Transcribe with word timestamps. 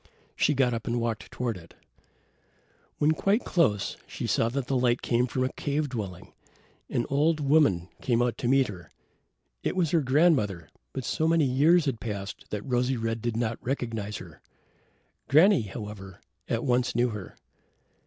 She 0.35 0.55
got 0.55 0.73
up 0.73 0.87
and 0.87 0.99
walked 0.99 1.29
toward 1.29 1.57
it. 1.57 1.75
When 2.97 3.11
quite 3.11 3.45
close, 3.45 3.97
she 4.07 4.25
saw 4.25 4.49
that 4.49 4.65
the 4.65 4.75
light 4.75 5.03
came 5.03 5.27
from 5.27 5.43
a 5.43 5.53
cave 5.53 5.89
dwelling. 5.89 6.33
An 6.89 7.05
old 7.11 7.39
woman 7.39 7.87
came 8.01 8.19
out 8.19 8.35
to 8.39 8.47
meet 8.47 8.67
her. 8.67 8.89
It 9.61 9.75
was 9.75 9.91
her 9.91 10.01
grandmother, 10.01 10.69
but 10.91 11.03
so 11.05 11.27
many 11.27 11.45
years 11.45 11.85
had 11.85 11.99
passed 11.99 12.45
that 12.49 12.63
Rosy 12.63 12.97
red 12.97 13.21
did 13.21 13.37
not 13.37 13.63
recognize 13.63 14.17
her. 14.17 14.41
Granny, 15.27 15.61
however, 15.61 16.19
at 16.47 16.63
once 16.63 16.95
knew 16.95 17.09
her. 17.09 17.35